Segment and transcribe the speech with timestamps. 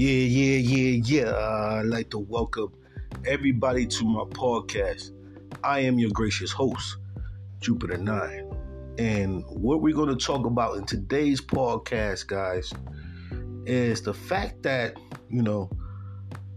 [0.00, 1.36] Yeah, yeah, yeah, yeah.
[1.36, 2.72] I'd like to welcome
[3.26, 5.10] everybody to my podcast.
[5.62, 6.96] I am your gracious host,
[7.60, 8.50] Jupiter Nine.
[8.96, 12.72] And what we're going to talk about in today's podcast, guys,
[13.66, 14.96] is the fact that,
[15.28, 15.68] you know,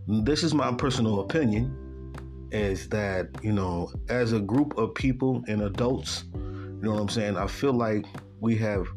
[0.08, 2.16] this is my personal opinion,
[2.52, 7.10] is that, you know, as a group of people and adults, you know what I'm
[7.10, 7.36] saying?
[7.36, 8.06] I feel like
[8.40, 8.88] we have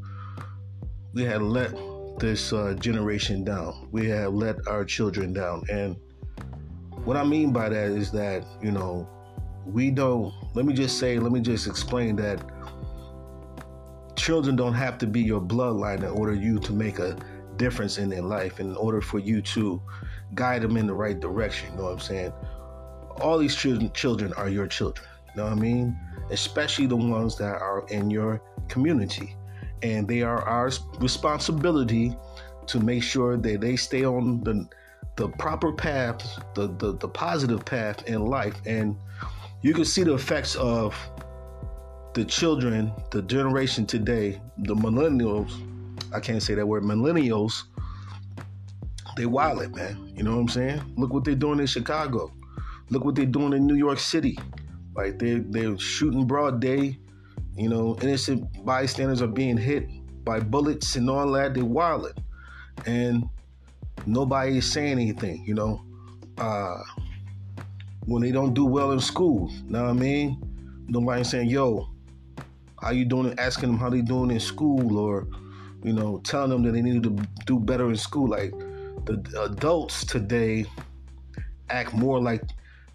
[1.15, 1.74] we have let
[2.19, 3.88] this uh, generation down.
[3.93, 5.65] We have let our children down.
[5.70, 5.97] And
[7.05, 9.09] what I mean by that is that, you know,
[9.65, 12.43] we don't, let me just say, let me just explain that
[14.16, 17.16] children don't have to be your bloodline in order you to make a
[17.57, 19.80] difference in their life, in order for you to
[20.35, 21.71] guide them in the right direction.
[21.73, 22.33] You know what I'm saying?
[23.21, 25.07] All these children, children are your children.
[25.29, 25.98] You know what I mean?
[26.30, 29.37] Especially the ones that are in your community
[29.83, 32.16] and they are our responsibility
[32.66, 34.68] to make sure that they stay on the
[35.16, 38.60] the proper path, the, the, the positive path in life.
[38.66, 38.96] And
[39.63, 40.95] you can see the effects of
[42.13, 45.51] the children, the generation today, the millennials.
[46.13, 47.63] I can't say that word, millennials.
[49.16, 50.13] They wild man.
[50.15, 50.95] You know what I'm saying?
[50.96, 52.30] Look what they're doing in Chicago.
[52.90, 54.38] Look what they're doing in New York City.
[54.95, 56.99] Like they they're shooting broad day
[57.57, 59.88] you know, innocent bystanders are being hit
[60.24, 61.54] by bullets and all that.
[61.54, 62.12] They're wilding.
[62.85, 63.29] And
[64.04, 65.82] nobody is saying anything, you know.
[66.37, 66.82] Uh,
[68.04, 70.84] when they don't do well in school, you know what I mean?
[70.87, 71.88] Nobody's saying, yo,
[72.81, 73.37] how you doing?
[73.38, 75.27] Asking them how they doing in school or,
[75.82, 77.10] you know, telling them that they need to
[77.47, 78.28] do better in school.
[78.28, 78.53] Like
[79.06, 80.66] the adults today
[81.71, 82.43] act more like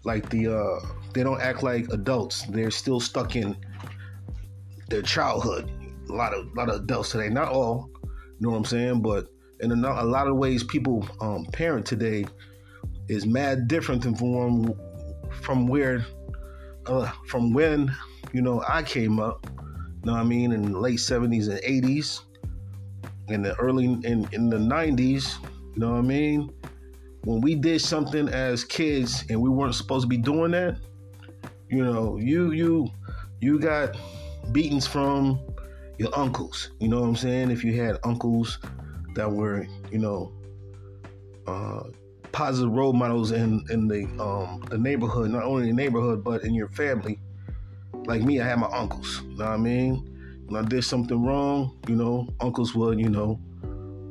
[0.04, 2.44] like the uh they don't act like adults.
[2.44, 3.56] They're still stuck in
[4.92, 5.70] their childhood.
[6.08, 9.02] A lot of a lot of adults today, not all, you know what I'm saying,
[9.02, 9.26] but
[9.60, 12.26] in a, a lot of ways, people um, parent today
[13.08, 14.74] is mad different than from
[15.40, 16.04] from where
[16.86, 17.94] uh, from when
[18.32, 19.46] you know I came up.
[19.46, 22.22] You know what I mean in the late 70s and 80s,
[23.28, 25.36] in the early in in the 90s.
[25.74, 26.52] You know what I mean
[27.24, 30.76] when we did something as kids and we weren't supposed to be doing that.
[31.68, 32.88] You know, you you
[33.40, 33.96] you got
[34.50, 35.40] beatings from
[35.98, 36.70] your uncles.
[36.80, 37.50] You know what I'm saying?
[37.50, 38.58] If you had uncles
[39.14, 40.32] that were, you know,
[41.46, 41.84] uh,
[42.32, 46.54] positive role models in in the um, the neighborhood, not only the neighborhood but in
[46.54, 47.20] your family.
[48.06, 49.22] Like me, I had my uncles.
[49.22, 50.44] You know what I mean?
[50.46, 53.38] When I did something wrong, you know, uncles would, you know,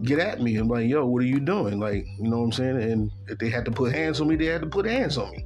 [0.04, 1.80] get at me and like, yo, what are you doing?
[1.80, 2.82] Like, you know what I'm saying?
[2.82, 5.30] And if they had to put hands on me, they had to put hands on
[5.32, 5.46] me.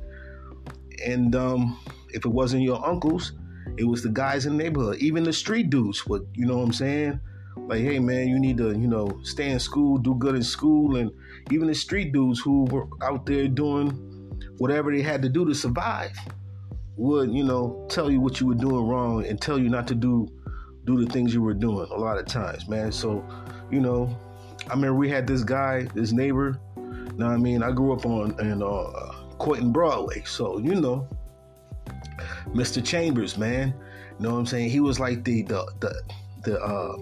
[1.03, 1.79] And um,
[2.09, 3.33] if it wasn't your uncles,
[3.77, 6.63] it was the guys in the neighborhood, even the street dudes would, you know what
[6.65, 7.19] I'm saying?
[7.57, 10.97] Like, hey man, you need to, you know, stay in school, do good in school,
[10.97, 11.11] and
[11.51, 13.91] even the street dudes who were out there doing
[14.57, 16.17] whatever they had to do to survive
[16.97, 19.95] would, you know, tell you what you were doing wrong and tell you not to
[19.95, 20.27] do
[20.85, 22.91] do the things you were doing a lot of times, man.
[22.91, 23.25] So,
[23.71, 24.15] you know,
[24.67, 26.59] I remember we had this guy, this neighbor.
[27.17, 31.07] Now, I mean, I grew up on in uh, Coyton Broadway, so you know,
[32.47, 32.83] Mr.
[32.85, 33.73] Chambers, man.
[34.17, 34.69] You know what I'm saying?
[34.69, 36.01] He was like the the the
[36.43, 36.97] the uh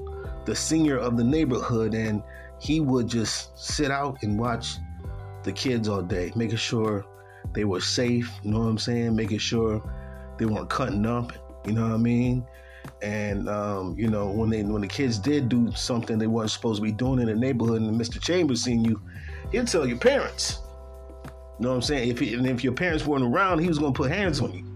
[0.46, 2.24] the senior of the neighborhood and
[2.60, 4.78] he would just sit out and watch
[5.44, 7.06] the kids all day, making sure
[7.54, 9.16] they were safe, you know what I'm saying?
[9.16, 9.82] Making sure
[10.38, 11.34] they weren't cutting up,
[11.66, 12.46] you know what I mean?
[13.02, 16.78] And um, you know, when they when the kids did do something they weren't supposed
[16.78, 18.22] to be doing in the neighborhood and Mr.
[18.22, 19.02] Chambers seen you,
[19.52, 20.60] he'll tell your parents.
[21.60, 22.10] You know what I'm saying?
[22.10, 24.73] If he, and if your parents weren't around, he was gonna put hands on you.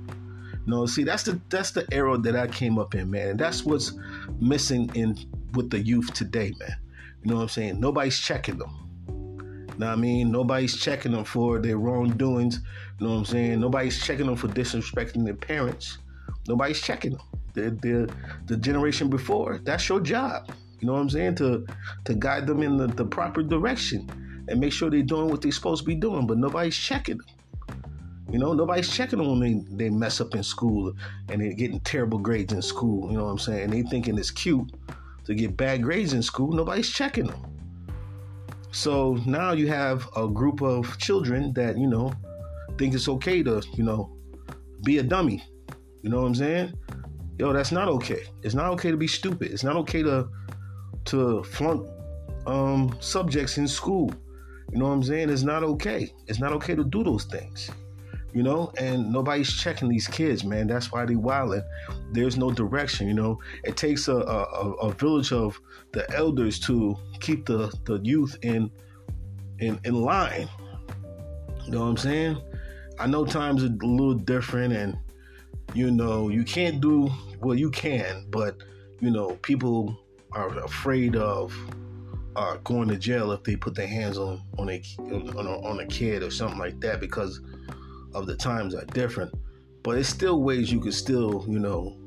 [0.67, 3.29] No, see, that's the that's the era that I came up in, man.
[3.29, 3.93] And that's what's
[4.41, 5.17] missing in
[5.53, 6.77] with the youth today, man.
[7.23, 7.79] You know what I'm saying?
[7.79, 8.69] Nobody's checking them.
[9.07, 10.29] You know what I mean?
[10.29, 12.59] Nobody's checking them for their wrongdoings.
[12.99, 13.61] You know what I'm saying?
[13.61, 15.99] Nobody's checking them for disrespecting their parents.
[16.49, 17.21] Nobody's checking them.
[17.53, 18.13] The, the,
[18.47, 20.51] the generation before, that's your job.
[20.79, 21.35] You know what I'm saying?
[21.35, 21.65] To
[22.05, 24.09] to guide them in the, the proper direction
[24.49, 27.27] and make sure they're doing what they're supposed to be doing, but nobody's checking them.
[28.29, 30.93] You know, nobody's checking them when they, they mess up in school
[31.29, 33.09] and they're getting terrible grades in school.
[33.09, 33.69] You know what I'm saying?
[33.69, 34.69] They thinking it's cute
[35.25, 36.51] to get bad grades in school.
[36.51, 37.41] Nobody's checking them.
[38.71, 42.11] So now you have a group of children that, you know,
[42.77, 44.11] think it's okay to, you know,
[44.83, 45.41] be a dummy.
[46.01, 46.73] You know what I'm saying?
[47.39, 48.23] Yo, that's not okay.
[48.43, 49.51] It's not okay to be stupid.
[49.51, 50.27] It's not okay to
[51.05, 51.87] to flunk
[52.45, 54.11] um, subjects in school.
[54.71, 55.29] You know what I'm saying?
[55.29, 56.11] It's not okay.
[56.27, 57.71] It's not okay to do those things
[58.37, 60.67] you know, and nobody's checking these kids, man.
[60.67, 61.63] That's why they wilding.
[62.11, 63.39] There's no direction, you know.
[63.63, 65.59] It takes a, a, a village of
[65.91, 68.69] the elders to keep the, the youth in
[69.57, 70.47] in, in line.
[71.65, 72.37] You know what I'm saying?
[72.99, 74.95] I know times are a little different and
[75.73, 77.09] you know, you can't do
[77.41, 78.57] well you can, but
[78.99, 79.97] you know, people
[80.33, 81.51] are afraid of
[82.35, 85.79] uh, going to jail if they put their hands on on a, on a on
[85.79, 87.41] a kid or something like that because
[88.13, 89.33] of the times are different.
[89.83, 91.97] But it's still ways you could still, you know,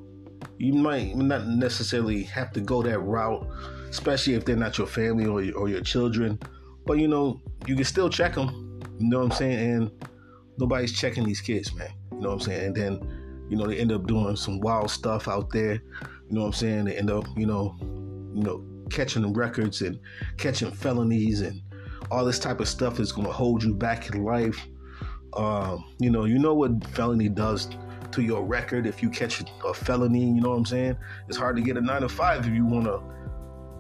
[0.58, 3.47] you might not necessarily have to go that route,
[3.88, 6.38] especially if they're not your family or your, or your children.
[6.87, 8.81] But you know, you can still check them.
[8.99, 9.58] You know what I'm saying?
[9.58, 10.08] And
[10.58, 11.91] nobody's checking these kids, man.
[12.12, 12.67] You know what I'm saying?
[12.67, 15.75] And then, you know, they end up doing some wild stuff out there.
[15.75, 16.85] You know what I'm saying?
[16.85, 19.99] They end up, you know, you know, catching records and
[20.37, 21.62] catching felonies and
[22.11, 24.67] all this type of stuff is going to hold you back in life.
[25.35, 27.69] Um, you know, you know what felony does
[28.12, 30.25] to your record if you catch a felony.
[30.25, 30.97] You know what I'm saying?
[31.29, 33.00] It's hard to get a nine to five if you want to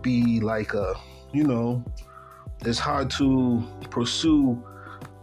[0.02, 0.94] be like a,
[1.32, 1.84] you know,
[2.64, 4.62] it's hard to pursue.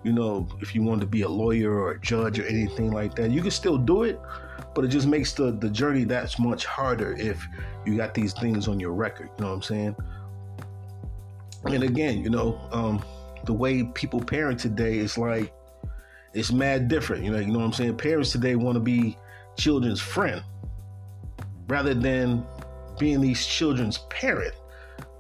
[0.04, 3.16] You know, if you want to be a lawyer or a judge or anything like
[3.16, 4.20] that, you can still do it,
[4.74, 7.46] but it just makes the the journey that much harder if
[7.86, 9.30] you got these things on your record.
[9.38, 9.96] You know what I'm saying?
[11.66, 13.04] And again, you know, um,
[13.44, 15.52] the way people parent today is like
[16.34, 17.24] it's mad different.
[17.24, 17.98] You know, you know what I'm saying?
[17.98, 19.18] Parents today want to be
[19.58, 20.44] children's friend
[21.68, 22.46] rather than
[23.00, 24.54] being these children's parent.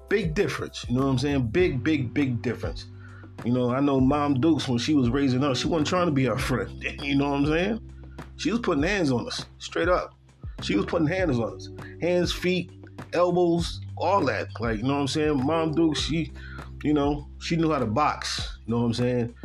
[0.09, 0.85] Big difference.
[0.87, 1.47] You know what I'm saying?
[1.47, 2.85] Big, big, big difference.
[3.45, 6.11] You know, I know Mom Dukes when she was raising us, she wasn't trying to
[6.11, 6.83] be our friend.
[7.01, 7.79] You know what I'm saying?
[8.37, 10.13] She was putting hands on us, straight up.
[10.61, 11.69] She was putting hands on us.
[12.01, 12.71] Hands, feet,
[13.13, 14.47] elbows, all that.
[14.59, 15.45] Like, you know what I'm saying?
[15.45, 16.31] Mom Dukes, she,
[16.83, 18.57] you know, she knew how to box.
[18.65, 19.35] You know what I'm saying?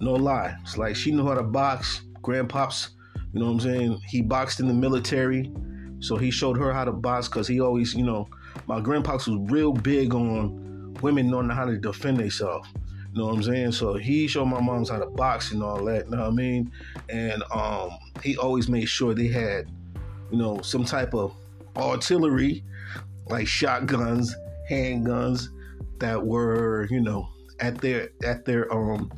[0.00, 0.56] No lie.
[0.62, 2.02] It's like she knew how to box.
[2.22, 2.90] Grandpops,
[3.32, 4.00] you know what I'm saying?
[4.08, 5.52] He boxed in the military.
[6.00, 8.28] So he showed her how to box because he always, you know,
[8.66, 12.68] my grandpops was real big on women knowing how to defend themselves.
[13.12, 13.72] You know what I'm saying?
[13.72, 16.30] So he showed my moms how to box and all that, you know what I
[16.30, 16.72] mean?
[17.08, 17.90] And um,
[18.22, 19.70] he always made sure they had,
[20.30, 21.32] you know, some type of
[21.76, 22.64] artillery,
[23.26, 24.34] like shotguns,
[24.70, 25.48] handguns
[25.98, 27.28] that were, you know,
[27.60, 29.12] at their at their um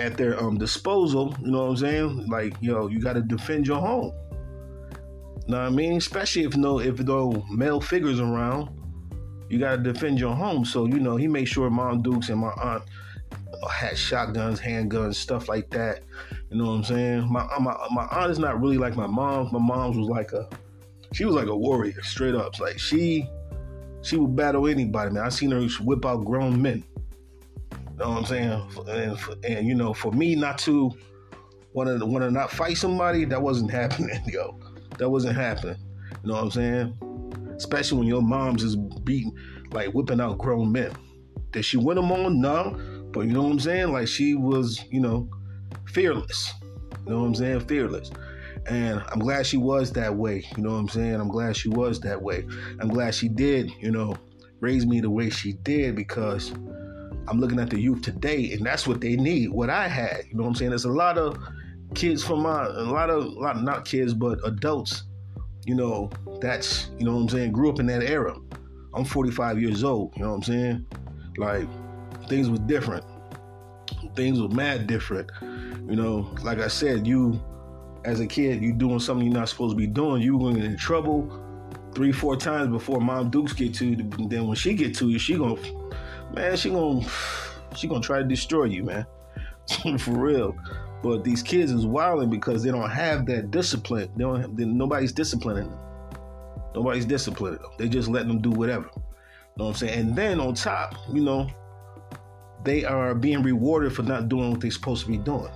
[0.00, 2.26] at their um disposal, you know what I'm saying?
[2.26, 4.12] Like, yo, you gotta defend your home.
[5.46, 5.96] Know what I mean?
[5.96, 8.70] Especially if no if no male figures around,
[9.48, 10.64] you gotta defend your home.
[10.64, 12.84] So, you know, he made sure Mom Dukes and my aunt
[13.68, 16.02] had shotguns, handguns, stuff like that.
[16.50, 17.32] You know what I'm saying?
[17.32, 19.50] My my my aunt is not really like my mom.
[19.52, 20.48] My mom's was like a
[21.12, 22.58] she was like a warrior, straight up.
[22.58, 23.28] Like she
[24.02, 25.24] she would battle anybody, man.
[25.24, 26.84] I seen her whip out grown men.
[28.00, 28.68] Know what I'm saying?
[28.88, 30.90] And, and you know, for me not to
[31.74, 34.58] want to want to not fight somebody, that wasn't happening, yo.
[34.96, 35.76] That wasn't happening.
[36.22, 37.54] You know what I'm saying?
[37.56, 39.36] Especially when your mom's just beating,
[39.72, 40.92] like whipping out grown men.
[41.50, 42.40] Did she win them on?
[42.40, 42.74] No.
[43.12, 43.92] But you know what I'm saying?
[43.92, 45.28] Like she was, you know,
[45.84, 46.54] fearless.
[47.04, 47.60] You know what I'm saying?
[47.60, 48.10] Fearless.
[48.66, 50.46] And I'm glad she was that way.
[50.56, 51.16] You know what I'm saying?
[51.16, 52.46] I'm glad she was that way.
[52.80, 54.16] I'm glad she did, you know,
[54.60, 56.52] raise me the way she did because
[57.30, 60.24] I'm looking at the youth today and that's what they need, what I had.
[60.28, 60.70] You know what I'm saying?
[60.70, 61.38] There's a lot of
[61.94, 65.04] kids from my a lot of a lot of not kids but adults
[65.66, 66.08] you know
[66.40, 68.36] that's you know what i'm saying grew up in that era
[68.94, 70.86] i'm 45 years old you know what i'm saying
[71.36, 71.66] like
[72.28, 73.04] things were different
[74.14, 77.42] things were mad different you know like i said you
[78.04, 80.60] as a kid you doing something you're not supposed to be doing you going to
[80.60, 81.28] get in trouble
[81.92, 83.96] three four times before mom dukes get to you
[84.28, 85.56] then when she get to you she gonna
[86.34, 87.06] man she gonna
[87.76, 89.06] she gonna try to destroy you man
[89.98, 90.56] for real
[91.02, 94.10] but these kids is wilding because they don't have that discipline.
[94.16, 94.40] They don't.
[94.40, 95.78] Have, nobody's disciplining them.
[96.74, 97.70] Nobody's disciplining them.
[97.78, 98.90] They just letting them do whatever.
[98.94, 99.02] You
[99.56, 99.98] know what I'm saying?
[99.98, 101.48] And then on top, you know,
[102.64, 105.50] they are being rewarded for not doing what they're supposed to be doing.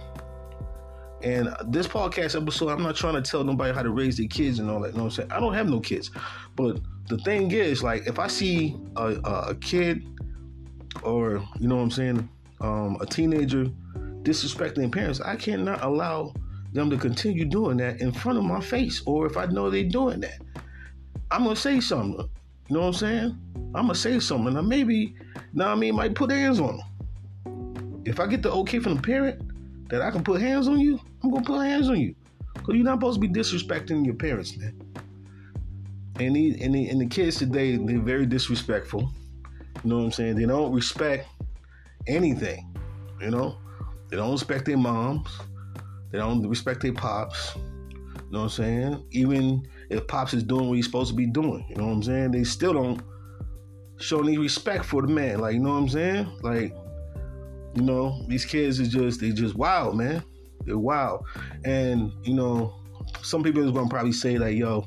[1.22, 4.58] And this podcast episode, I'm not trying to tell nobody how to raise their kids
[4.58, 4.92] and all that.
[4.92, 5.32] You know what I'm saying?
[5.32, 6.10] I don't have no kids.
[6.54, 10.06] But the thing is, like, if I see a, a kid
[11.04, 12.28] or, you know what I'm saying,
[12.60, 13.66] um, a teenager
[14.22, 16.32] disrespecting parents, I cannot allow
[16.72, 19.02] them to continue doing that in front of my face.
[19.06, 20.40] Or if I know they're doing that,
[21.30, 22.28] I'm gonna say something.
[22.68, 23.38] You know what I'm saying?
[23.74, 24.54] I'm gonna say something.
[24.54, 25.14] Now maybe,
[25.52, 28.02] now I mean, might put hands on them.
[28.04, 30.98] If I get the okay from the parent that I can put hands on you,
[31.22, 32.14] I'm gonna put hands on you.
[32.56, 34.74] Cause you're not supposed to be disrespecting your parents, man.
[36.18, 39.12] And the, and the, and the kids today, they're very disrespectful.
[39.84, 40.36] You know what I'm saying?
[40.36, 41.28] They don't respect
[42.06, 42.74] anything.
[43.20, 43.58] You know,
[44.10, 45.28] they don't respect their moms.
[46.10, 47.54] They don't respect their pops.
[47.56, 49.04] You know what I'm saying?
[49.10, 52.02] Even if pops is doing what he's supposed to be doing, you know what I'm
[52.02, 52.30] saying?
[52.32, 53.02] They still don't
[53.98, 55.38] show any respect for the man.
[55.40, 56.38] Like, you know what I'm saying?
[56.42, 56.74] Like,
[57.74, 60.22] You know, these kids are just they just wild, man.
[60.64, 61.26] They're wild,
[61.64, 62.74] and you know,
[63.22, 64.86] some people is gonna probably say like, yo,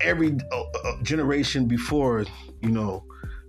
[0.00, 2.24] every uh, uh, generation before,
[2.62, 3.04] you know,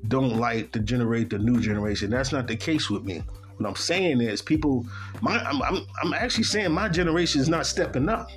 [0.07, 2.09] don't like to generate the new generation.
[2.09, 3.23] That's not the case with me.
[3.57, 4.85] What I'm saying is, people,
[5.21, 8.29] my, I'm, I'm, I'm actually saying my generation is not stepping up.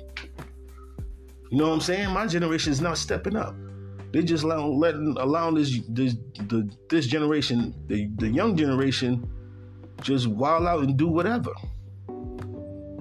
[1.49, 2.11] You know what I'm saying?
[2.11, 3.55] My generation is not stepping up.
[4.11, 6.15] They just allow, letting allowing this this
[6.47, 9.29] the, this generation, the the young generation,
[10.01, 11.51] just wild out and do whatever.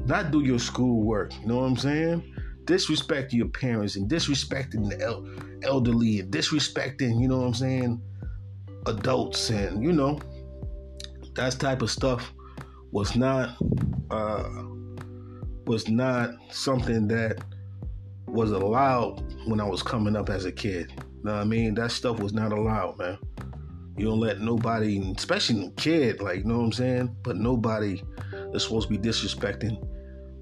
[0.06, 1.32] Not do your schoolwork.
[1.40, 2.34] You know what I'm saying?
[2.64, 5.26] Disrespect your parents and disrespecting the el-
[5.62, 8.00] elderly and disrespecting, you know what I'm saying,
[8.86, 10.18] adults and you know
[11.34, 12.32] that type of stuff
[12.92, 13.56] was not
[14.10, 14.48] uh,
[15.66, 17.42] was not something that
[18.26, 20.92] was allowed when I was coming up as a kid.
[20.96, 21.74] You know what I mean?
[21.74, 23.18] That stuff was not allowed, man.
[23.96, 27.16] You don't let nobody, especially a kid, like, you know what I'm saying?
[27.22, 28.02] But nobody
[28.52, 29.82] is supposed to be disrespecting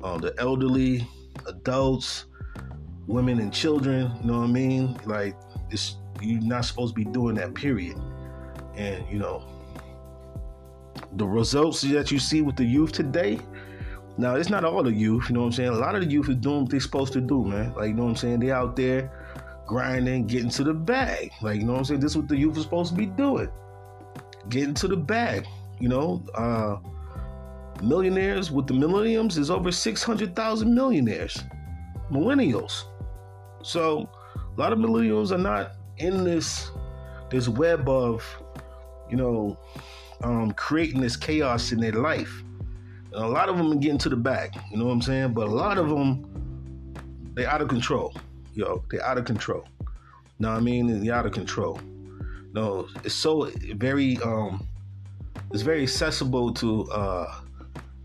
[0.02, 1.08] uh, the elderly,
[1.46, 2.26] adults,
[3.06, 4.98] women and children, you know what I mean?
[5.04, 5.36] Like,
[5.70, 7.96] it's, you're not supposed to be doing that, period.
[8.76, 9.43] And, you know,
[11.12, 13.38] the results that you see with the youth today,
[14.16, 15.71] now it's not all the youth, you know what I'm saying?
[15.71, 17.75] A lot of the youth is doing what they're supposed to do, man.
[17.75, 18.40] Like, you know what I'm saying?
[18.40, 19.11] They out there
[19.66, 21.33] grinding, getting to the bag.
[21.43, 22.00] Like, you know what I'm saying?
[22.00, 23.50] This is what the youth is supposed to be doing.
[24.49, 25.47] Getting to the bag.
[25.81, 26.76] You know, uh
[27.83, 31.43] millionaires with the millenniums is over 600,000 millionaires.
[32.11, 32.85] Millennials.
[33.62, 34.09] So,
[34.57, 36.71] a lot of millennials are not in this
[37.31, 38.23] this web of,
[39.11, 39.58] you know,
[40.23, 42.42] um, creating this chaos in their life.
[43.12, 45.34] And a lot of them are getting to the back, you know what I'm saying?
[45.34, 46.94] But a lot of them,
[47.34, 48.14] they're out of control.
[48.54, 49.64] Yo, They're out of control.
[50.38, 51.04] Know what I mean?
[51.04, 51.80] They're out of control.
[52.52, 54.66] No, it's so very um
[55.52, 57.40] it's very accessible to uh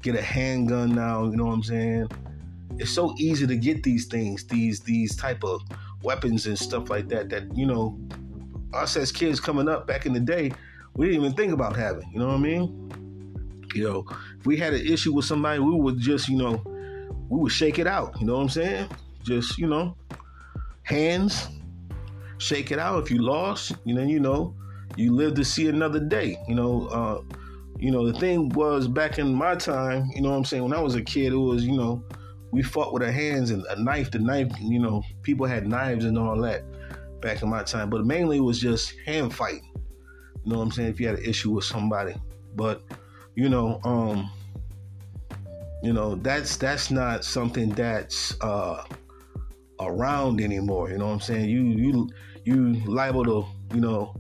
[0.02, 2.10] get a handgun now, you know what I'm saying?
[2.78, 5.62] It's so easy to get these things, these these type of
[6.02, 8.00] weapons and stuff like that that, you know,
[8.74, 10.52] us as kids coming up back in the day,
[11.00, 12.12] we didn't even think about having.
[12.12, 12.92] You know what I mean?
[13.74, 14.06] You know,
[14.44, 16.62] we had an issue with somebody, we would just, you know,
[17.30, 18.20] we would shake it out.
[18.20, 18.90] You know what I'm saying?
[19.24, 19.96] Just, you know,
[20.84, 21.48] hands,
[22.38, 23.02] shake it out.
[23.02, 24.54] If you lost, you know, you know,
[24.98, 26.38] you live to see another day.
[26.50, 27.22] You know, uh,
[27.78, 30.74] you know, the thing was back in my time, you know what I'm saying, when
[30.74, 32.04] I was a kid, it was, you know,
[32.52, 36.04] we fought with our hands and a knife to knife, you know, people had knives
[36.04, 36.66] and all that
[37.22, 37.90] back in my time.
[37.90, 39.69] But mainly it was just hand fighting.
[40.50, 40.90] Know what I'm saying?
[40.90, 42.16] If you had an issue with somebody.
[42.56, 42.82] But,
[43.36, 44.32] you know, um,
[45.84, 48.84] you know, that's that's not something that's uh
[49.80, 50.90] around anymore.
[50.90, 51.50] You know what I'm saying?
[51.50, 52.10] You you
[52.44, 54.16] you liable to, you know,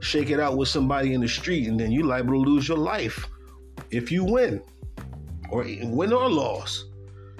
[0.00, 2.78] shake it out with somebody in the street and then you liable to lose your
[2.78, 3.28] life
[3.90, 4.62] if you win.
[5.50, 6.86] Or win or loss.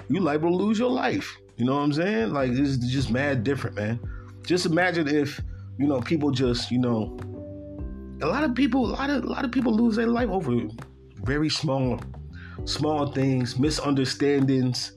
[0.09, 1.37] You liable to lose your life.
[1.57, 2.31] You know what I'm saying?
[2.31, 3.99] Like this is just mad different, man.
[4.45, 5.41] Just imagine if,
[5.77, 7.17] you know, people just, you know,
[8.21, 10.67] a lot of people, a lot of a lot of people lose their life over
[11.23, 11.99] very small,
[12.65, 14.93] small things, misunderstandings,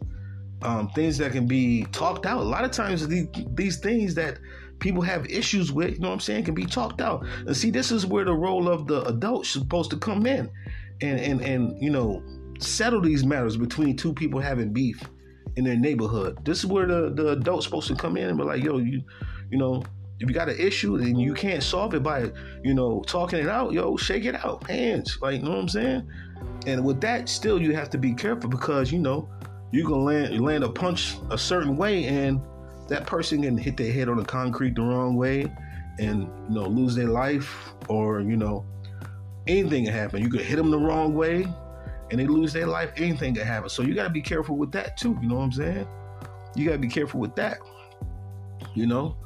[0.62, 2.40] um, things that can be talked out.
[2.40, 4.38] A lot of times, these, these things that
[4.78, 7.26] people have issues with, you know what I'm saying, can be talked out.
[7.46, 10.50] And see, this is where the role of the adult is supposed to come in,
[11.02, 12.22] and and and you know,
[12.58, 15.02] settle these matters between two people having beef
[15.56, 16.44] in their neighborhood.
[16.44, 19.02] This is where the the adult's supposed to come in and be like, yo, you,
[19.50, 19.82] you know,
[20.20, 22.30] if you got an issue and you can't solve it by,
[22.62, 25.68] you know, talking it out, yo, shake it out, hands, like, you know what I'm
[25.68, 26.08] saying?
[26.66, 29.28] And with that, still, you have to be careful because, you know,
[29.72, 32.40] you can land land a punch a certain way, and
[32.88, 35.46] that person can hit their head on the concrete the wrong way,
[35.98, 38.64] and you know, lose their life, or you know,
[39.46, 40.22] anything can happen.
[40.22, 41.46] You could hit them the wrong way,
[42.10, 42.90] and they lose their life.
[42.96, 43.68] Anything can happen.
[43.68, 45.16] So you got to be careful with that too.
[45.22, 45.88] You know what I'm saying?
[46.56, 47.58] You got to be careful with that.
[48.74, 49.16] You know,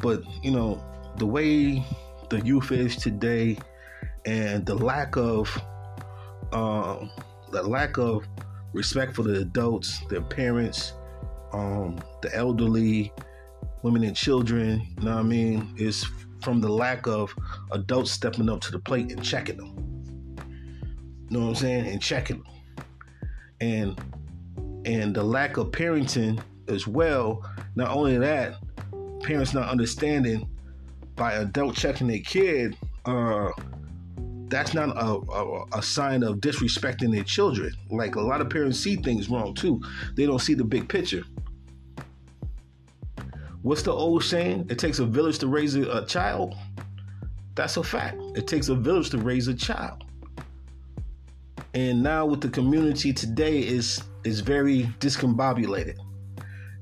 [0.00, 0.82] but you know
[1.18, 1.84] the way
[2.28, 3.58] the youth is today,
[4.24, 5.48] and the lack of,
[6.52, 7.10] um,
[7.52, 8.26] the lack of
[8.72, 10.92] respect for the adults, their parents,
[11.52, 13.12] um, the elderly,
[13.82, 14.86] women and children.
[14.98, 15.74] You know what I mean?
[15.76, 16.06] Is
[16.42, 17.34] from the lack of
[17.72, 19.74] adults stepping up to the plate and checking them.
[21.28, 21.86] You know what I'm saying?
[21.86, 22.52] And checking them.
[23.60, 24.00] And
[24.84, 27.44] and the lack of parenting as well.
[27.74, 28.56] Not only that,
[29.22, 30.48] parents not understanding
[31.14, 33.50] by adult checking their kid, uh,
[34.48, 37.72] that's not a, a, a, sign of disrespecting their children.
[37.90, 39.80] Like a lot of parents see things wrong too.
[40.14, 41.24] They don't see the big picture.
[43.62, 44.66] What's the old saying?
[44.70, 46.54] It takes a village to raise a, a child.
[47.56, 48.18] That's a fact.
[48.36, 50.04] It takes a village to raise a child.
[51.76, 55.96] and now with the community today is is very discombobulated.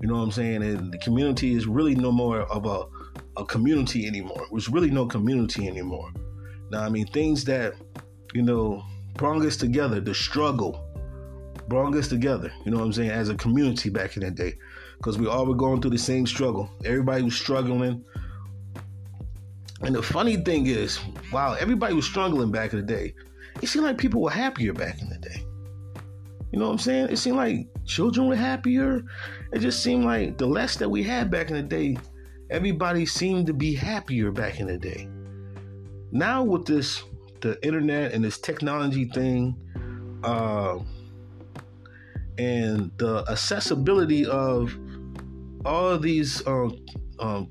[0.05, 0.63] You know what I'm saying?
[0.63, 2.85] And the community is really no more of a
[3.41, 4.47] a community anymore.
[4.51, 6.11] There's really no community anymore.
[6.71, 7.73] Now, I mean, things that
[8.35, 8.85] you know
[9.15, 10.79] brought us together, the struggle
[11.69, 12.53] brought us together.
[12.67, 13.13] You know what I'm saying?
[13.13, 14.59] As a community back in that day,
[14.99, 16.69] because we all were going through the same struggle.
[16.85, 18.05] Everybody was struggling.
[19.81, 20.99] And the funny thing is,
[21.31, 23.15] while everybody was struggling back in the day,
[23.63, 25.47] it seemed like people were happier back in the day.
[26.55, 27.09] You know what I'm saying?
[27.11, 29.03] It seemed like children were happier.
[29.55, 31.97] It just seemed like the less that we had back in the day,
[32.51, 35.09] everybody seemed to be happier back in the day.
[36.11, 37.05] Now with this,
[37.41, 39.57] the internet and this technology thing,
[40.25, 40.81] uh,
[42.37, 44.77] and the accessibility of
[45.65, 46.85] all these um,
[47.21, 47.49] um,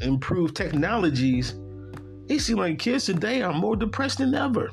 [0.00, 1.54] improved technologies,
[2.28, 4.70] it seems like kids today are more depressed than ever.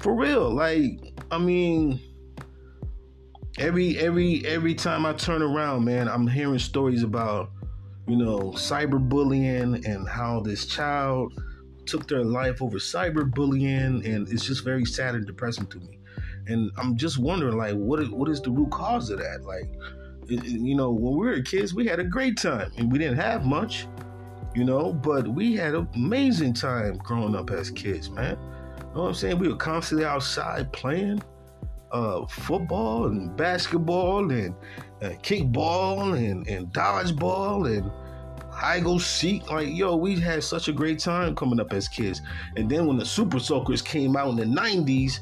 [0.00, 1.98] For real, like I mean,
[3.58, 7.50] every every every time I turn around, man, I'm hearing stories about
[8.06, 11.32] you know cyberbullying and how this child
[11.86, 15.98] took their life over cyberbullying, and it's just very sad and depressing to me.
[16.48, 19.44] And I'm just wondering, like, what is, what is the root cause of that?
[19.44, 19.68] Like,
[20.28, 23.44] you know, when we were kids, we had a great time, and we didn't have
[23.44, 23.86] much,
[24.54, 28.36] you know, but we had an amazing time growing up as kids, man.
[28.78, 29.38] You know what I'm saying?
[29.38, 31.22] We were constantly outside playing
[31.92, 34.54] uh, football and basketball and,
[35.00, 37.90] and kickball and, and dodgeball and
[38.50, 39.50] high go seek.
[39.50, 42.22] Like, yo, we had such a great time coming up as kids.
[42.56, 45.20] And then when the Super Soakers came out in the 90s,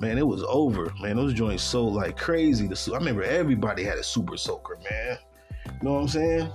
[0.00, 0.92] man, it was over.
[1.00, 2.68] Man, those joints sold like crazy.
[2.68, 5.18] I remember everybody had a Super Soaker, man.
[5.66, 6.50] You know what I'm saying?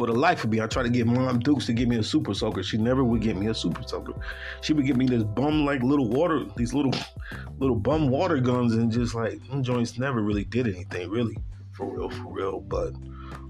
[0.00, 2.02] For the life of me, I tried to get Mom Dukes to give me a
[2.02, 2.62] Super Soaker.
[2.62, 4.14] She never would give me a Super Soaker.
[4.62, 6.94] She would give me this bum like little water, these little
[7.58, 11.36] little bum water guns, and just like them joints never really did anything, really,
[11.72, 12.60] for real, for real.
[12.60, 12.94] But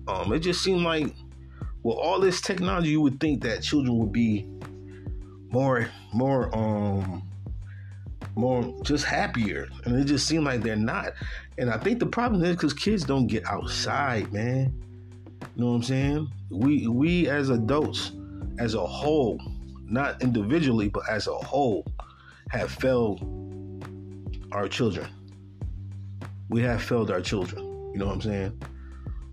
[0.08, 1.14] um, it just seemed like
[1.84, 4.48] with all this technology, you would think that children would be
[5.52, 7.22] more, more, um,
[8.34, 11.12] more just happier, and it just seemed like they're not.
[11.58, 14.89] And I think the problem is because kids don't get outside, man.
[15.60, 16.32] You know what I'm saying?
[16.48, 18.12] We we as adults,
[18.58, 19.38] as a whole,
[19.84, 21.86] not individually, but as a whole,
[22.48, 23.20] have failed
[24.52, 25.06] our children.
[26.48, 27.62] We have failed our children.
[27.92, 28.62] You know what I'm saying?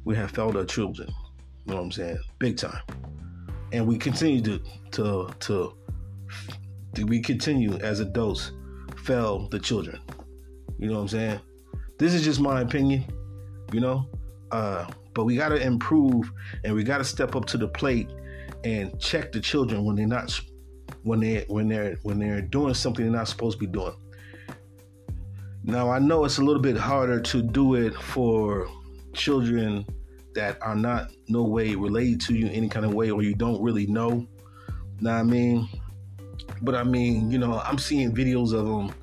[0.04, 1.08] We have failed our children.
[1.66, 2.20] You know what I'm saying?
[2.40, 2.82] Big time.
[3.72, 4.60] And we continue to
[4.92, 5.78] to to,
[6.96, 8.52] to we continue as adults
[9.06, 10.02] fail the children.
[10.78, 11.40] You know what I'm saying?
[11.98, 13.06] This is just my opinion,
[13.72, 14.10] you know?
[14.52, 16.32] Uh but we got to improve
[16.64, 18.08] and we got to step up to the plate
[18.64, 20.40] and check the children when they're not
[21.02, 23.96] when they when they're when they're doing something they're not supposed to be doing.
[25.64, 28.70] Now I know it's a little bit harder to do it for
[29.14, 29.88] children
[30.36, 33.34] that are not no way related to you in any kind of way or you
[33.34, 34.28] don't really know.
[35.02, 35.68] Now I mean,
[36.62, 38.94] but I mean, you know, I'm seeing videos of them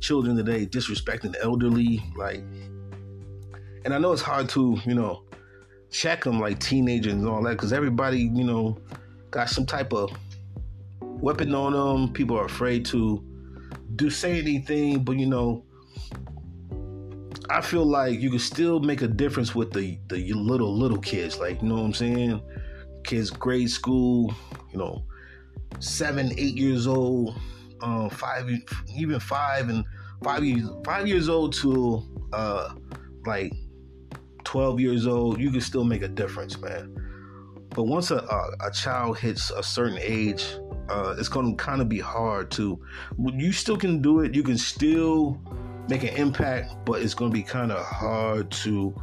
[0.00, 2.42] children today disrespecting the elderly, like,
[3.84, 5.24] and I know it's hard to, you know,
[5.90, 8.78] check them like teenagers and all that because everybody, you know,
[9.30, 10.10] got some type of
[11.00, 12.12] weapon on them.
[12.12, 13.24] People are afraid to
[13.96, 15.64] do say anything, but you know,
[17.50, 21.38] I feel like you can still make a difference with the the little little kids.
[21.38, 22.40] Like you know what I'm saying?
[23.02, 24.32] Kids grade school,
[24.72, 25.04] you know,
[25.80, 27.36] seven, eight years old,
[27.80, 28.48] uh, five,
[28.96, 29.84] even five and
[30.22, 32.74] five years, five years old to uh,
[33.26, 33.52] like
[34.44, 36.94] 12 years old, you can still make a difference, man.
[37.70, 40.44] But once a, a, a child hits a certain age,
[40.88, 42.80] uh, it's going to kind of be hard to.
[43.18, 44.34] You still can do it.
[44.34, 45.40] You can still
[45.88, 48.94] make an impact, but it's going to be kind of hard to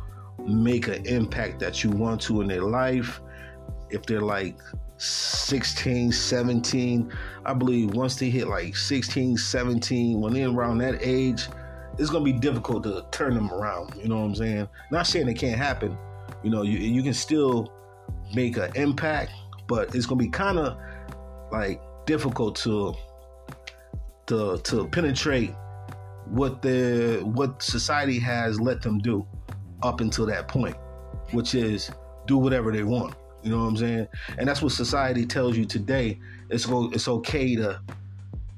[0.46, 3.22] make an impact that you want to in their life.
[3.90, 4.60] If they're like
[4.98, 7.12] 16, 17,
[7.46, 11.48] I believe once they hit like 16, 17, when they're around that age,
[11.98, 13.96] it's gonna be difficult to turn them around.
[13.96, 14.68] You know what I'm saying?
[14.92, 15.98] Not saying it can't happen.
[16.44, 17.72] You know, you you can still
[18.34, 19.32] make an impact,
[19.68, 20.78] but it's gonna be kind of
[21.52, 22.94] like difficult to
[24.28, 25.54] to to penetrate
[26.26, 29.26] what the what society has let them do
[29.82, 30.76] up until that point,
[31.32, 31.90] which is
[32.28, 33.16] do whatever they want.
[33.44, 34.08] You know what I'm saying?
[34.38, 36.20] And that's what society tells you today.
[36.50, 37.80] It's it's okay to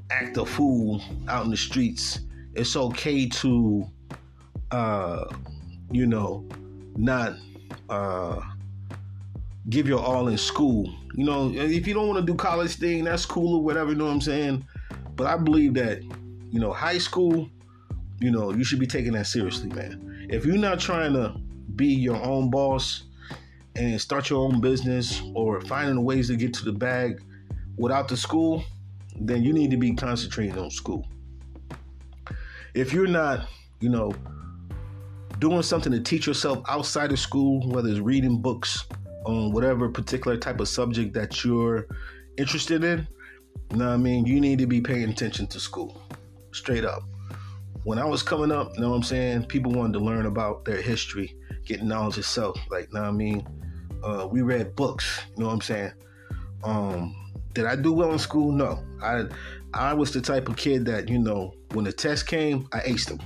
[0.10, 2.22] act a fool out in the streets
[2.56, 3.86] it's okay to
[4.72, 5.26] uh
[5.92, 6.48] you know
[6.96, 7.34] not
[7.90, 8.40] uh
[9.70, 13.04] give your all in school you know if you don't want to do college thing
[13.04, 14.66] that's cool or whatever you know what i'm saying
[15.16, 16.02] but i believe that
[16.52, 17.50] you know, high school,
[18.20, 20.28] you know, you should be taking that seriously, man.
[20.30, 21.36] If you're not trying to
[21.76, 23.04] be your own boss
[23.76, 27.22] and start your own business or finding ways to get to the bag
[27.78, 28.64] without the school,
[29.20, 31.08] then you need to be concentrating on school.
[32.74, 33.48] If you're not,
[33.80, 34.14] you know,
[35.40, 38.86] doing something to teach yourself outside of school, whether it's reading books
[39.26, 41.88] on whatever particular type of subject that you're
[42.38, 43.08] interested in,
[43.72, 44.26] you know what I mean?
[44.26, 46.02] You need to be paying attention to school.
[46.52, 47.04] Straight up.
[47.84, 49.46] When I was coming up, you know what I'm saying?
[49.46, 52.60] People wanted to learn about their history, getting knowledge itself.
[52.70, 53.48] Like, know what I mean?
[54.04, 55.92] Uh, we read books, you know what I'm saying?
[56.64, 57.16] Um,
[57.54, 58.52] did I do well in school?
[58.52, 58.84] No.
[59.02, 59.26] I
[59.74, 63.08] I was the type of kid that, you know, when the test came, I aced
[63.08, 63.20] them.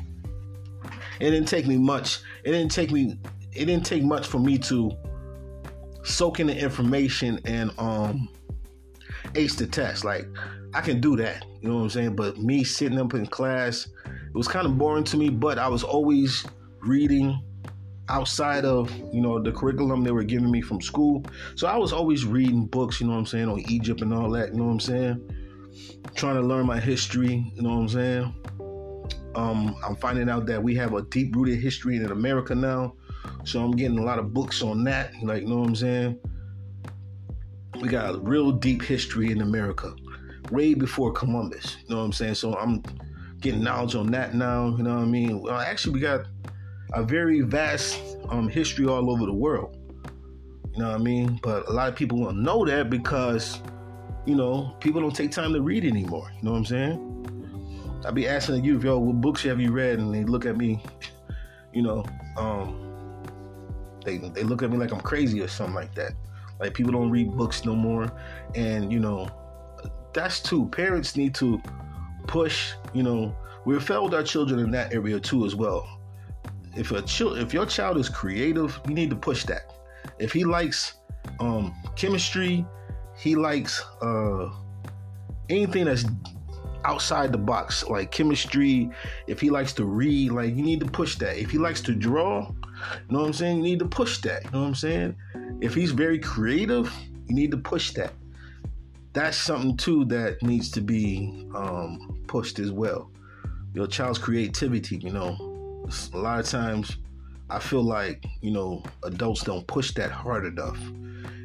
[1.19, 2.19] It didn't take me much.
[2.43, 3.17] It didn't take me
[3.55, 4.91] it didn't take much for me to
[6.03, 8.27] soak in the information and um
[9.35, 10.03] ace the test.
[10.03, 10.27] Like
[10.73, 12.15] I can do that, you know what I'm saying?
[12.15, 15.67] But me sitting up in class, it was kind of boring to me, but I
[15.67, 16.45] was always
[16.81, 17.39] reading
[18.09, 21.23] outside of, you know, the curriculum they were giving me from school.
[21.55, 24.29] So I was always reading books, you know what I'm saying, on Egypt and all
[24.31, 25.35] that, you know what I'm saying?
[26.15, 28.35] Trying to learn my history, you know what I'm saying?
[29.35, 32.93] Um, I'm finding out that we have a deep rooted history in America now.
[33.45, 36.19] So I'm getting a lot of books on that, like, you know what I'm saying?
[37.81, 39.93] We got a real deep history in America,
[40.51, 42.35] way before Columbus, you know what I'm saying?
[42.35, 42.83] So I'm
[43.41, 45.41] getting knowledge on that now, you know what I mean?
[45.41, 46.25] Well, actually, we got
[46.93, 47.99] a very vast
[48.29, 49.75] um, history all over the world,
[50.73, 51.39] you know what I mean?
[51.43, 53.61] But a lot of people won't know that because,
[54.25, 58.01] you know, people don't take time to read anymore, you know what I'm saying?
[58.05, 59.99] I be asking the youth, yo, what books have you read?
[59.99, 60.83] And they look at me,
[61.73, 62.05] you know,
[62.37, 62.83] um,
[64.03, 66.13] they they look at me like I'm crazy or something like that.
[66.59, 68.11] Like people don't read books no more,
[68.55, 69.29] and you know,
[70.13, 70.67] that's too.
[70.67, 71.61] Parents need to
[72.27, 72.73] push.
[72.93, 75.99] You know, we're failed our children in that area too as well.
[76.75, 79.73] If a child, if your child is creative, you need to push that.
[80.19, 80.95] If he likes
[81.39, 82.65] um, chemistry,
[83.17, 84.49] he likes uh,
[85.49, 86.05] anything that's
[86.85, 88.89] outside the box, like chemistry.
[89.27, 91.37] If he likes to read, like you need to push that.
[91.37, 92.55] If he likes to draw, you
[93.09, 93.57] know what I'm saying?
[93.57, 94.43] You need to push that.
[94.45, 95.15] You know what I'm saying?
[95.61, 96.91] If he's very creative,
[97.27, 98.13] you need to push that.
[99.13, 103.11] That's something too that needs to be um, pushed as well.
[103.73, 105.37] Your child's creativity, you know,
[106.13, 106.97] a lot of times
[107.49, 110.79] I feel like, you know, adults don't push that hard enough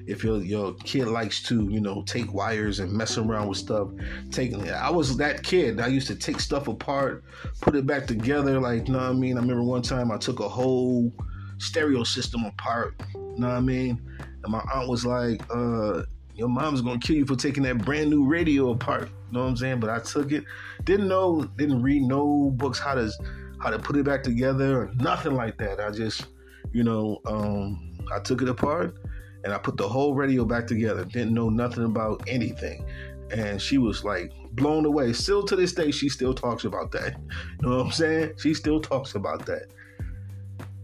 [0.08, 3.88] if your your kid likes to, you know, take wires and mess around with stuff,
[4.30, 5.80] taking I was that kid.
[5.80, 7.22] I used to take stuff apart,
[7.60, 8.58] put it back together.
[8.58, 9.36] Like, you know what I mean?
[9.36, 11.12] I remember one time I took a whole
[11.58, 12.94] stereo system apart.
[13.14, 14.00] You know what I mean?
[14.42, 18.08] And my aunt was like, uh, your mom's gonna kill you for taking that brand
[18.08, 19.10] new radio apart.
[19.10, 19.78] You know what I'm saying?
[19.78, 20.44] But I took it,
[20.84, 23.12] didn't know, didn't read no books how to
[23.60, 25.80] how to put it back together or nothing like that.
[25.80, 26.28] I just,
[26.72, 28.96] you know, um, I took it apart
[29.44, 31.04] and I put the whole radio back together.
[31.04, 32.84] Didn't know nothing about anything.
[33.30, 35.12] And she was like blown away.
[35.12, 37.16] Still to this day, she still talks about that.
[37.62, 38.32] You know what I'm saying?
[38.38, 39.66] She still talks about that.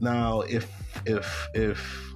[0.01, 0.71] Now, if
[1.07, 2.15] if if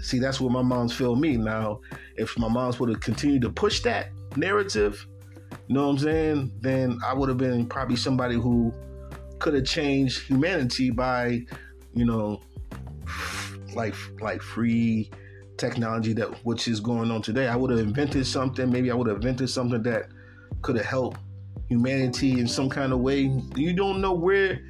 [0.00, 1.36] see that's what my mom's feel me.
[1.36, 1.80] Now,
[2.16, 5.06] if my mom's would have continued to push that narrative,
[5.68, 8.72] you know what I'm saying, then I would have been probably somebody who
[9.38, 11.44] could have changed humanity by,
[11.94, 12.42] you know,
[13.74, 15.10] like like free
[15.60, 17.46] technology that which is going on today.
[17.46, 18.70] I would have invented something.
[18.70, 20.08] Maybe I would have invented something that
[20.62, 21.20] could have helped
[21.68, 23.30] humanity in some kind of way.
[23.54, 24.60] You don't know where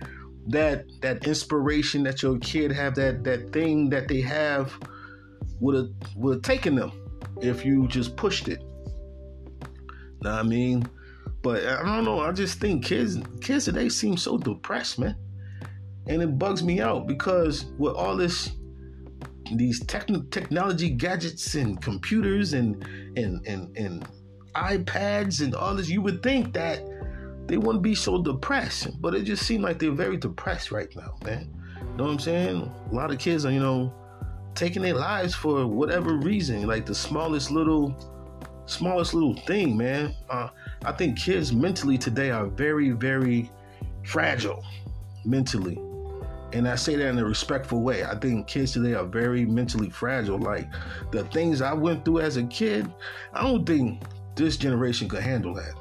[0.49, 4.73] that that inspiration that your kid have that that thing that they have
[5.61, 6.93] would have would have taken them
[7.41, 8.61] if you just pushed it.
[10.23, 10.87] Know what I mean?
[11.43, 12.21] But I don't know.
[12.21, 15.17] I just think kids kids today seem so depressed, man.
[16.07, 18.51] And it bugs me out because with all this
[19.57, 22.85] these technology gadgets and computers and
[23.17, 24.09] and and and
[24.55, 26.83] iPads and all this, you would think that
[27.47, 31.17] they wouldn't be so depressed, but it just seemed like they're very depressed right now,
[31.25, 31.53] man.
[31.79, 32.73] You know what I'm saying?
[32.91, 33.93] A lot of kids are, you know,
[34.55, 37.95] taking their lives for whatever reason, like the smallest little,
[38.67, 40.15] smallest little thing, man.
[40.29, 40.51] Uh,
[40.85, 43.51] I think kids mentally today are very, very
[44.05, 44.65] fragile
[45.25, 45.79] mentally.
[46.53, 48.05] And I say that in a respectful way.
[48.05, 50.39] I think kids today are very mentally fragile.
[50.39, 50.69] Like
[51.13, 52.93] the things I went through as a kid,
[53.33, 54.03] I don't think
[54.37, 55.75] this generation could handle that.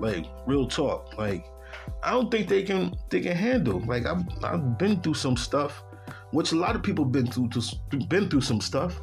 [0.00, 1.16] Like real talk.
[1.18, 1.46] Like
[2.02, 3.80] I don't think they can they can handle.
[3.86, 5.82] Like I've I've been through some stuff,
[6.32, 7.50] which a lot of people been through
[8.08, 9.00] been through some stuff.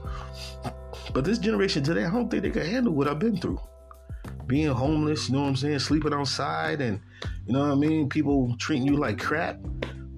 [1.14, 3.60] But this generation today, I don't think they can handle what I've been through.
[4.48, 7.00] being homeless, you know what I'm saying, sleeping outside, and
[7.46, 9.58] you know what I mean, people treating you like crap.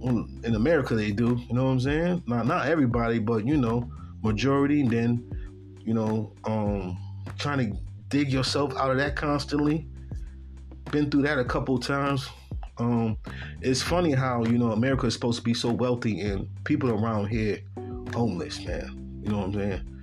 [0.02, 2.24] In America, they do, you know what I'm saying.
[2.28, 3.90] Not not everybody, but you know,
[4.22, 4.82] majority.
[4.82, 5.32] And then,
[5.80, 6.98] you know, um,
[7.38, 7.78] trying to
[8.10, 9.88] dig yourself out of that constantly.
[10.92, 12.30] Been through that a couple times.
[12.78, 13.18] Um,
[13.62, 17.28] it's funny how you know America is supposed to be so wealthy and people around
[17.28, 17.60] here
[18.14, 19.22] homeless, man.
[19.24, 19.98] You know what I'm saying?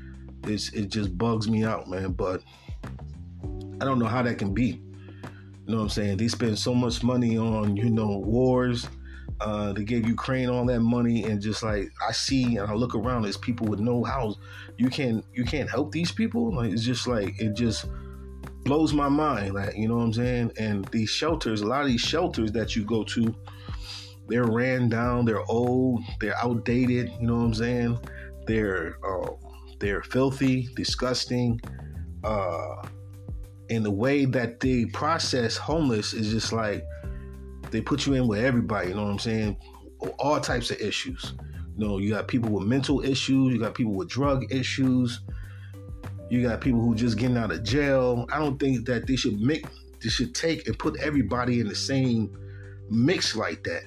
[0.44, 2.12] It's it just bugs me out, man.
[2.12, 2.42] But
[3.80, 4.82] I don't know how that can be.
[5.66, 6.16] You know what I'm saying?
[6.16, 8.88] They spend so much money on, you know, wars.
[9.42, 12.94] Uh, they gave Ukraine all that money, and just like I see and I look
[12.94, 14.36] around, there's people with no house.
[14.76, 16.54] You can't you can't help these people.
[16.54, 17.86] Like it's just like it just
[18.64, 19.54] blows my mind.
[19.54, 20.52] Like you know what I'm saying?
[20.58, 23.34] And these shelters, a lot of these shelters that you go to,
[24.28, 25.24] they're ran down.
[25.24, 26.04] They're old.
[26.20, 27.10] They're outdated.
[27.20, 27.98] You know what I'm saying?
[28.46, 29.32] They're uh,
[29.80, 31.60] they're filthy, disgusting.
[32.22, 32.86] Uh,
[33.70, 36.84] and the way that they process homeless is just like
[37.72, 39.56] they put you in with everybody, you know what I'm saying?
[40.18, 41.34] All types of issues.
[41.76, 45.20] You know, you got people with mental issues, you got people with drug issues,
[46.30, 48.26] you got people who just getting out of jail.
[48.30, 49.66] I don't think that they should make
[50.00, 52.36] they should take and put everybody in the same
[52.90, 53.84] mix like that.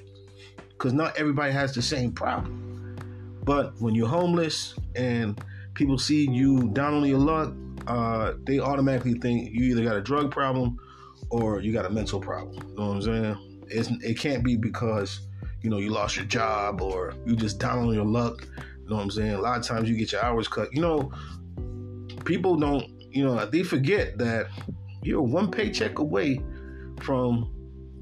[0.78, 2.96] Cause not everybody has the same problem.
[3.44, 5.42] But when you're homeless and
[5.74, 7.54] people see you down on your luck,
[7.86, 10.78] uh, they automatically think you either got a drug problem
[11.30, 12.56] or you got a mental problem.
[12.70, 13.55] You know what I'm saying?
[13.68, 15.20] It's, it can't be because
[15.62, 18.46] you know you lost your job or you just down on your luck.
[18.82, 19.32] You know what I'm saying?
[19.32, 20.72] A lot of times you get your hours cut.
[20.72, 21.12] You know,
[22.24, 22.92] people don't.
[23.10, 24.48] You know, they forget that
[25.02, 26.40] you're one paycheck away
[27.00, 27.50] from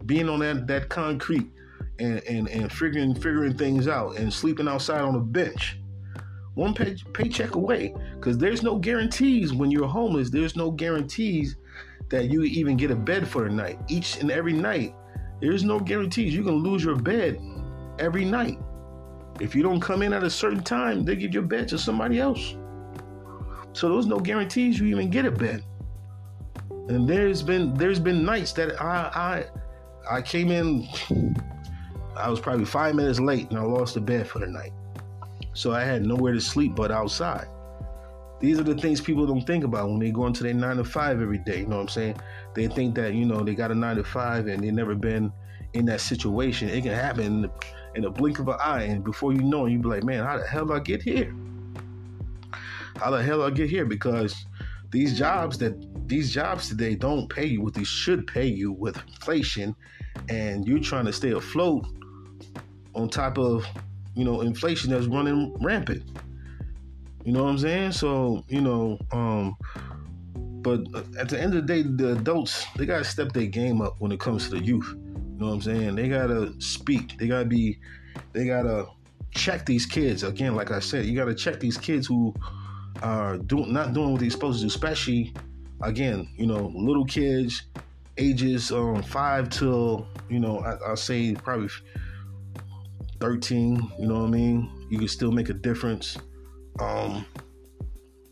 [0.07, 1.50] being on that that concrete
[1.98, 5.79] and and, and figuring figuring things out and sleeping outside on a bench
[6.55, 11.57] one pay- paycheck away because there's no guarantees when you're homeless there's no guarantees
[12.09, 14.94] that you even get a bed for the night each and every night
[15.44, 16.35] there's no guarantees.
[16.35, 17.38] You can lose your bed
[17.98, 18.59] every night.
[19.40, 22.18] If you don't come in at a certain time they give your bed to somebody
[22.18, 22.57] else.
[23.72, 25.62] So there's no guarantees you even get a bed.
[26.70, 29.44] And there's been there's been nights that i
[30.09, 30.87] i i came in
[32.16, 34.72] i was probably five minutes late and i lost the bed for the night.
[35.52, 37.48] So I had nowhere to sleep but outside.
[38.44, 40.85] These are the things people don't think about when they go into their nine to
[40.85, 41.61] five every day.
[41.61, 42.20] You know what I'm saying?
[42.54, 45.33] They think that, you know, they got a nine to five and they never been
[45.72, 46.68] in that situation.
[46.68, 47.50] It can happen in the,
[47.94, 48.83] in blink of an eye.
[48.83, 51.35] And before you know it, you be like, man, how the hell I get here?
[52.96, 53.87] How the hell I get here?
[53.87, 54.44] Because
[54.90, 55.74] these jobs that
[56.07, 59.74] these jobs today don't pay you what they should pay you with inflation
[60.28, 61.87] and you're trying to stay afloat
[62.94, 63.66] on top of
[64.14, 66.02] you know, inflation that's running rampant.
[67.25, 67.93] You know what I'm saying?
[67.93, 69.57] So, you know, um,
[70.61, 70.81] but
[71.19, 74.13] at the end of the day, the adults, they gotta step their game up when
[74.13, 74.95] it comes to the youth.
[74.95, 75.95] You know what I'm saying?
[75.97, 77.19] They gotta speak.
[77.19, 77.79] They gotta be,
[78.33, 78.87] they gotta
[79.31, 80.23] check these kids.
[80.23, 82.35] Again, like I said, you gotta check these kids who
[83.03, 85.35] are doing not doing what they're supposed to do, especially
[85.83, 87.63] again, you know, little kids,
[88.17, 91.69] ages um five till, you know, I, I'll say probably
[93.21, 94.71] 13, you know what I mean?
[94.91, 96.17] You can still make a difference.
[96.81, 97.27] Um,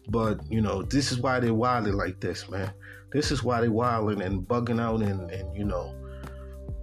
[0.08, 2.72] but you know, this is why they're wilding like this, man.
[3.12, 5.94] This is why they're wilding and bugging out and, and you know,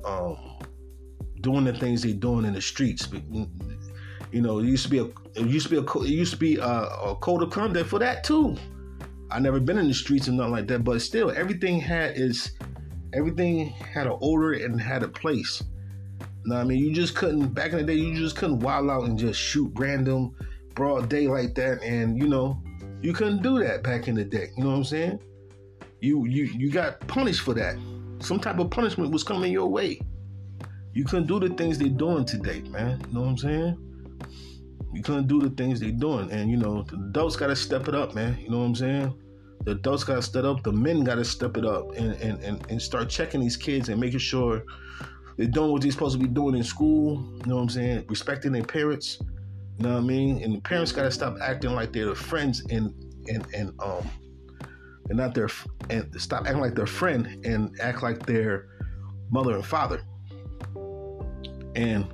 [0.05, 0.37] um,
[1.41, 3.07] doing the things they're doing in the streets.
[4.31, 6.37] You know, it used to be a it used to be a it used to
[6.37, 8.55] be a, a code of conduct for that too.
[9.31, 12.51] I never been in the streets and nothing like that, but still, everything had is
[13.13, 15.63] everything had an order and had a place.
[16.45, 17.93] No, I mean you just couldn't back in the day.
[17.93, 20.35] You just couldn't wild out and just shoot random
[20.79, 22.57] broad day like that, and you know
[23.01, 24.47] you couldn't do that back in the day.
[24.55, 25.19] You know what I'm saying?
[25.99, 27.75] You you you got punished for that.
[28.19, 29.99] Some type of punishment was coming your way.
[30.93, 33.01] You couldn't do the things they're doing today, man.
[33.07, 33.77] You know what I'm saying?
[34.93, 37.89] You couldn't do the things they're doing, and you know the adults got to step
[37.89, 38.37] it up, man.
[38.39, 39.13] You know what I'm saying?
[39.65, 40.63] The adults got to step up.
[40.63, 43.89] The men got to step it up and, and and and start checking these kids
[43.89, 44.63] and making sure
[45.35, 47.17] they're doing what they're supposed to be doing in school.
[47.39, 48.05] You know what I'm saying?
[48.07, 49.19] Respecting their parents.
[49.79, 50.43] You know what I mean?
[50.43, 52.93] And the parents gotta stop acting like they're friends and
[53.27, 54.07] and and um
[55.09, 55.49] and not their
[55.89, 58.67] and stop acting like their friend and act like their
[59.31, 60.01] mother and father.
[61.75, 62.05] And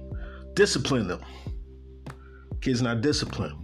[0.53, 1.21] discipline them.
[2.61, 3.55] Kids not disciplined.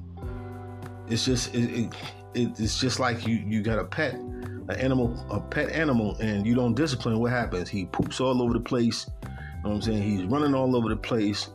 [1.08, 1.94] It's just it,
[2.34, 6.46] it, it's just like you you got a pet, an animal, a pet animal, and
[6.46, 7.20] you don't discipline.
[7.20, 7.70] What happens?
[7.70, 9.06] He poops all over the place
[9.62, 10.02] you know what I'm saying?
[10.02, 11.50] He's running all over the place.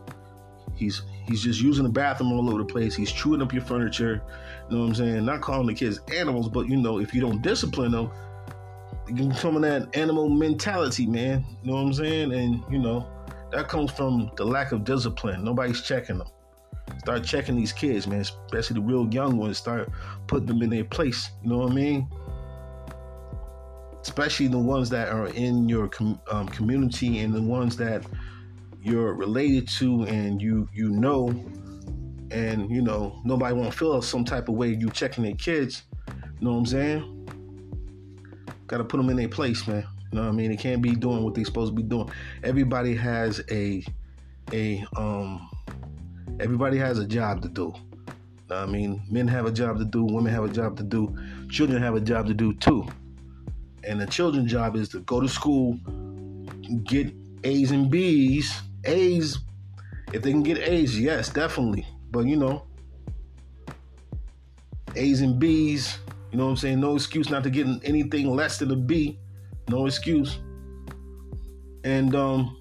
[0.76, 2.94] He's he's just using the bathroom all over the place.
[2.94, 4.22] He's chewing up your furniture.
[4.68, 5.24] You know what I'm saying?
[5.24, 8.10] Not calling the kids animals, but you know, if you don't discipline them,
[9.34, 11.44] some of that animal mentality, man.
[11.62, 12.32] You know what I'm saying?
[12.32, 13.08] And you know,
[13.52, 15.44] that comes from the lack of discipline.
[15.44, 16.28] Nobody's checking them.
[16.98, 19.58] Start checking these kids, man, especially the real young ones.
[19.58, 19.90] Start
[20.26, 21.30] putting them in their place.
[21.42, 22.08] You know what I mean?
[24.02, 28.04] Especially the ones that are in your com- um, community and the ones that
[28.86, 31.28] you're related to and you you know
[32.30, 36.44] and you know nobody won't feel some type of way you checking their kids you
[36.44, 37.12] know what i'm saying?
[38.66, 40.50] Gotta put them in their place man you know what i mean?
[40.50, 42.10] They can't be doing what they're supposed to be doing.
[42.44, 43.84] Everybody has a
[44.52, 45.48] a um
[46.38, 47.74] everybody has a job to do
[48.50, 51.16] I mean, men have a job to do, women have a job to do,
[51.50, 52.86] children have a job to do too.
[53.82, 55.78] And the children's job is to go to school,
[56.84, 59.38] get A's and B's, A's,
[60.12, 61.86] if they can get A's, yes, definitely.
[62.10, 62.64] But you know,
[64.94, 65.98] A's and B's,
[66.30, 66.80] you know what I'm saying?
[66.80, 69.18] No excuse not to get anything less than a B.
[69.68, 70.38] No excuse.
[71.84, 72.56] And um,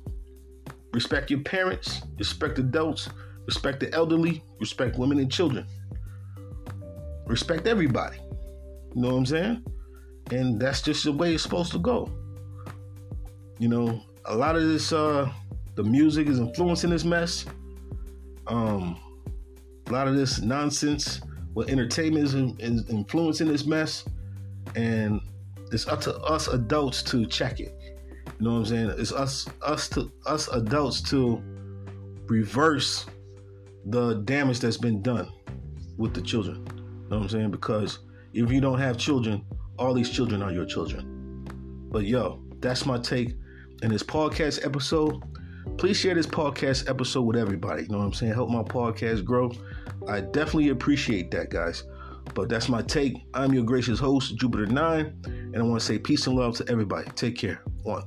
[0.93, 3.09] respect your parents, respect adults,
[3.45, 5.65] respect the elderly, respect women and children.
[7.25, 8.17] Respect everybody.
[8.95, 9.65] You know what I'm saying?
[10.31, 12.09] And that's just the way it's supposed to go.
[13.59, 15.31] You know, a lot of this uh
[15.75, 17.45] the music is influencing this mess.
[18.47, 18.99] Um,
[19.88, 21.21] a lot of this nonsense
[21.53, 24.05] with entertainment is, is influencing this mess,
[24.75, 25.21] and
[25.71, 27.73] it's up to us adults to check it.
[28.39, 28.93] You know what I'm saying?
[28.97, 31.41] It's us us to us adults to
[32.27, 33.05] reverse
[33.85, 35.31] the damage that's been done
[35.97, 36.65] with the children.
[36.67, 37.51] You know what I'm saying?
[37.51, 37.99] Because
[38.33, 39.45] if you don't have children,
[39.77, 41.47] all these children are your children.
[41.91, 43.35] But yo, that's my take
[43.83, 45.23] in this podcast episode
[45.78, 47.84] please share this podcast episode with everybody.
[47.84, 48.34] You know what I'm saying?
[48.34, 49.51] Help my podcast grow.
[50.08, 51.84] I definitely appreciate that, guys.
[52.34, 53.13] But that's my take.
[53.34, 56.69] I'm your gracious host, Jupiter 9, and I want to say peace and love to
[56.69, 57.10] everybody.
[57.12, 57.62] Take care.
[57.84, 58.04] One.